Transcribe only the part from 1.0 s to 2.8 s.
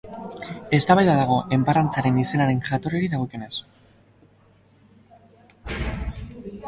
dago enparantzaren izenaren